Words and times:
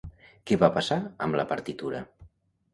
Què 0.51 0.57
va 0.63 0.69
passar 0.77 0.97
amb 1.27 1.39
la 1.43 1.47
partitura? 1.55 2.05